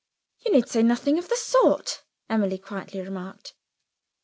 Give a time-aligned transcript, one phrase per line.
[0.43, 3.53] "You need say nothing of the sort," Emily quietly remarked.